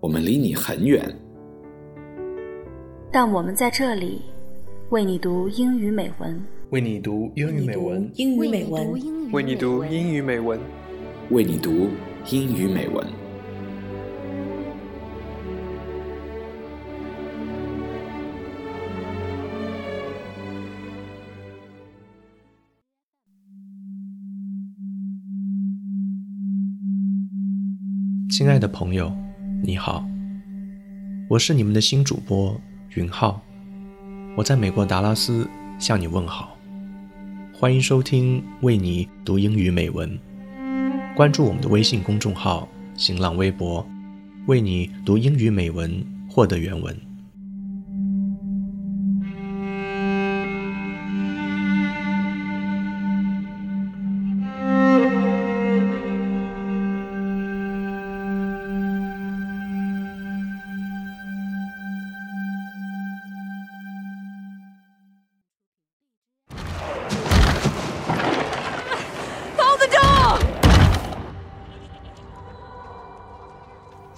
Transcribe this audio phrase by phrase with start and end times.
[0.00, 1.14] 我们离你很远，
[3.12, 4.22] 但我们在这里
[4.88, 10.58] 为你读英语美文，为你读英语美文，英语美文，为你读英语美文，
[11.28, 11.90] 为你读
[12.30, 13.06] 英语美文。
[28.30, 29.12] 亲爱的朋友，
[29.62, 30.02] 你好，
[31.28, 32.58] 我是你们的新主播
[32.94, 33.42] 云浩，
[34.34, 35.46] 我在美国达拉斯
[35.78, 36.56] 向你问好，
[37.52, 40.18] 欢迎收听为你读英语美文，
[41.14, 43.86] 关注我们的微信公众号、新浪微博，
[44.46, 47.09] 为你读英语美文，获得原文。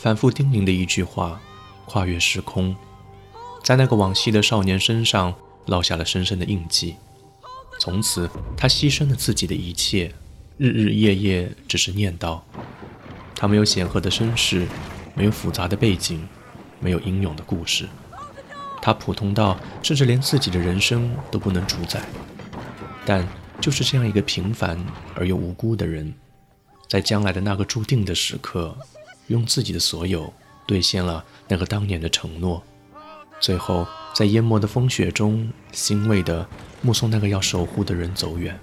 [0.00, 1.38] 反复叮咛的一句话，
[1.84, 2.74] 跨越时空，
[3.62, 5.34] 在那个往昔的少年身上
[5.66, 6.96] 烙下了深深的印记。
[7.78, 10.14] 从此，他牺牲了自己的一切，
[10.56, 12.40] 日日夜夜只是念叨。
[13.36, 14.66] 他没有显赫的身世，
[15.14, 16.26] 没有复杂的背景，
[16.80, 17.86] 没有英勇的故事。
[18.80, 22.02] 他普通到甚至连自己的人生都不能主宰。
[23.04, 23.28] 但
[23.60, 24.82] 就是这样一个平凡
[25.14, 26.14] 而又无辜的人，
[26.88, 28.74] 在将来的那个注定的时刻。
[29.30, 30.32] 用自己的所有
[30.66, 32.60] 兑现了那个当年的承诺，
[33.38, 36.44] 最后在淹没的风雪中，欣慰地
[36.82, 38.58] 目送那个要守护的人走远。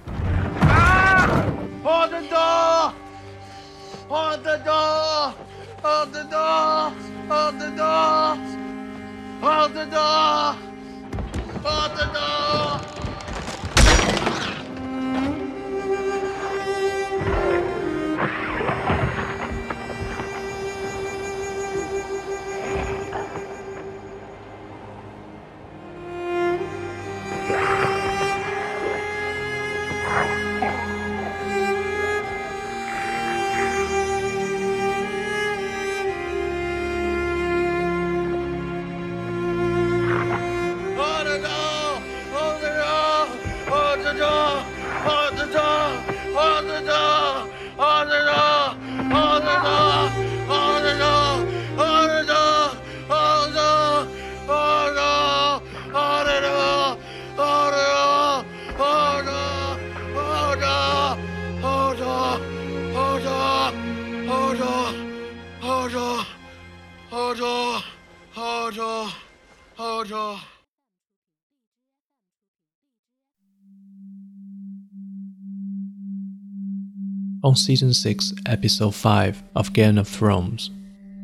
[77.44, 80.70] On season 6, episode 5 of Game of Thrones,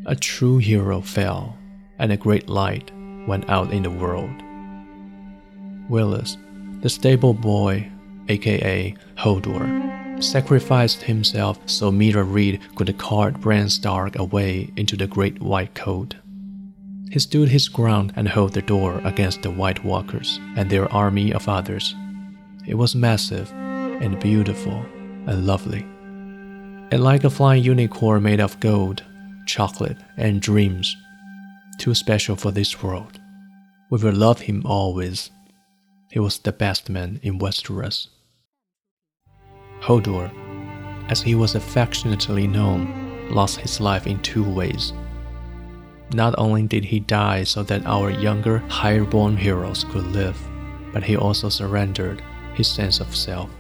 [0.05, 1.57] a true hero fell,
[1.99, 2.91] and a great light
[3.27, 4.43] went out in the world.
[5.89, 6.37] Willis,
[6.83, 7.91] the stable boy,
[8.29, 15.41] aka Hodor, sacrificed himself so Meera Reed could cart Bran Stark away into the Great
[15.41, 16.17] White Cold.
[17.11, 21.33] He stood his ground and held the door against the White Walkers and their army
[21.33, 21.95] of others.
[22.67, 24.85] It was massive and beautiful
[25.27, 25.87] and lovely
[26.95, 29.03] and like a flying unicorn made of gold,
[29.47, 30.97] chocolate, and dreams.
[31.79, 33.19] Too special for this world.
[33.91, 35.31] We will love him always.
[36.13, 38.09] He was the best man in Westeros.
[39.85, 40.31] Hodor,
[41.11, 44.95] as he was affectionately known, lost his life in two ways.
[46.15, 50.39] Not only did he die so that our younger, higher born heroes could live,
[50.95, 52.23] but he also surrendered
[52.55, 53.51] his sense of self.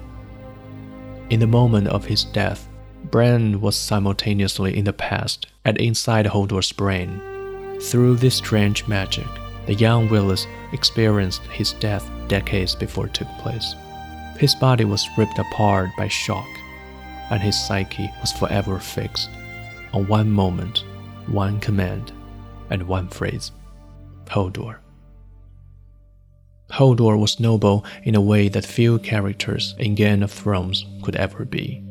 [1.29, 2.69] In the moment of his death,
[3.11, 7.21] Bran was simultaneously in the past and inside Hodor's brain.
[7.82, 9.26] Through this strange magic,
[9.67, 13.75] the young Willis experienced his death decades before it took place.
[14.38, 16.48] His body was ripped apart by shock,
[17.31, 19.31] and his psyche was forever fixed
[19.92, 20.84] on one moment,
[21.26, 22.12] one command
[22.70, 23.52] and one phrase
[24.26, 24.78] Hodor.
[26.70, 31.44] Hodor was noble in a way that few characters in Game of Thrones could ever
[31.44, 31.84] be.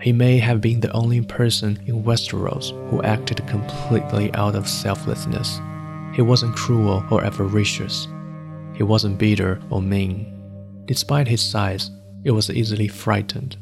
[0.00, 5.60] He may have been the only person in Westeros who acted completely out of selflessness.
[6.14, 8.08] He wasn't cruel or avaricious.
[8.74, 10.39] He wasn't bitter or mean.
[10.90, 11.88] Despite his size,
[12.24, 13.56] he was easily frightened,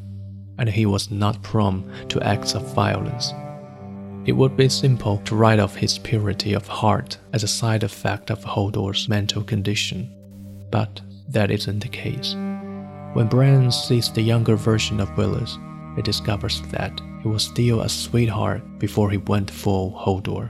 [0.58, 3.34] and he was not prone to acts of violence.
[4.25, 8.30] It would be simple to write off his purity of heart as a side effect
[8.30, 10.10] of Hodor's mental condition,
[10.70, 12.32] but that isn't the case.
[13.12, 15.58] When Bran sees the younger version of Willis,
[15.96, 20.48] he discovers that he was still a sweetheart before he went full Hodor.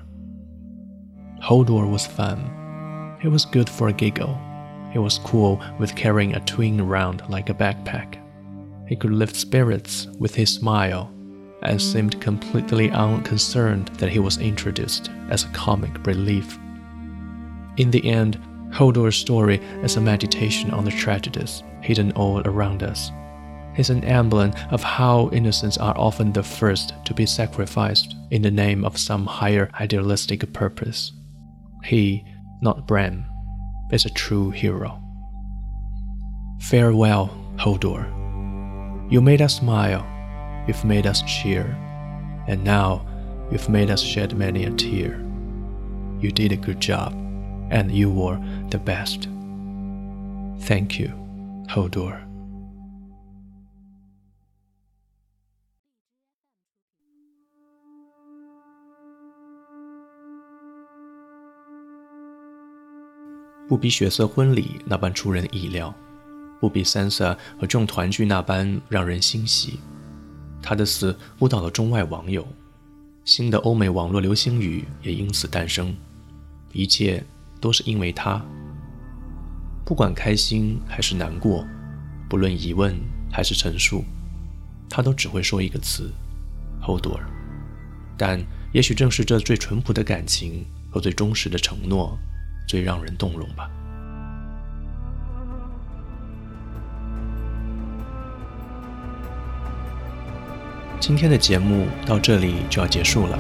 [1.43, 3.19] Hodor was fun.
[3.21, 4.39] He was good for a giggle.
[4.91, 8.17] He was cool with carrying a twin around like a backpack.
[8.89, 11.13] He could lift spirits with his smile
[11.63, 16.59] and seemed completely unconcerned that he was introduced as a comic relief.
[17.77, 18.41] In the end,
[18.73, 23.11] Hodor's story is a meditation on the tragedies hidden all around us
[23.79, 28.51] is an emblem of how innocents are often the first to be sacrificed in the
[28.51, 31.13] name of some higher idealistic purpose.
[31.85, 32.25] He,
[32.61, 33.25] not Bran,
[33.91, 35.03] is a true hero.
[36.61, 38.07] Farewell, Hodor.
[39.11, 40.05] You made us smile,
[40.67, 41.65] you've made us cheer,
[42.47, 43.07] and now
[43.51, 45.25] you've made us shed many a tear.
[46.21, 47.13] You did a good job,
[47.71, 48.39] and you were
[48.71, 49.29] the best.
[50.61, 51.09] Thank you,
[51.69, 52.28] Hodor.
[63.69, 65.95] 不比血色婚礼那般出人意料，
[66.59, 69.79] 不比 Sansa 和众团聚那般让人欣喜。
[70.63, 72.49] 他的死误导了中外网友，
[73.27, 75.95] 新的欧美网络流星雨也因此诞生。
[76.73, 77.23] 一切
[77.61, 78.43] 都是因为他。
[79.85, 81.67] 不管开心还是难过，
[82.27, 82.99] 不论疑问
[83.31, 84.03] 还是陈述，
[84.89, 86.11] 他都只会说一个词
[86.83, 87.21] ：Hodor。
[88.17, 88.43] 但
[88.73, 92.19] 也许正是这最淳朴的感情和最忠实的承诺。
[92.69, 93.69] 最让人动容吧。
[101.01, 103.39] 今天的节目到这里就要结束了。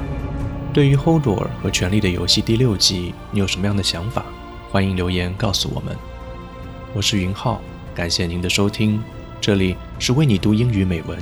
[0.73, 4.25] 对于《holdor》和《权力的游戏》第六季，你有什么样的想法？
[4.71, 5.95] 欢迎留言告诉我们。
[6.95, 7.61] 我是云浩，
[7.95, 9.03] 感谢您的收听。
[9.41, 11.19] 这里是为你读英语美文。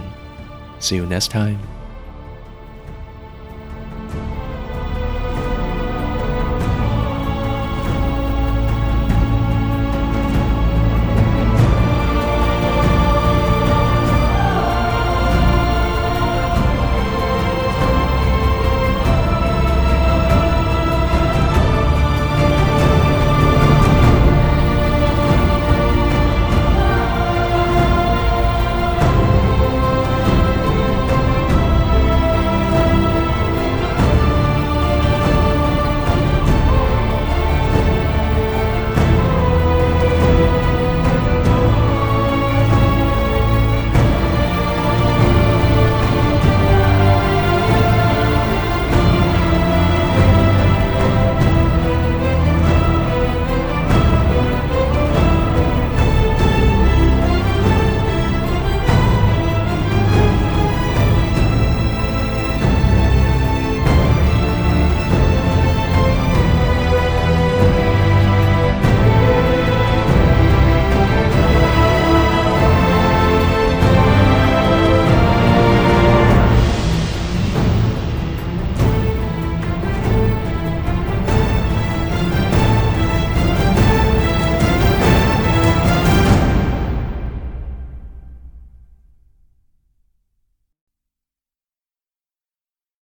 [0.79, 1.76] See you next time.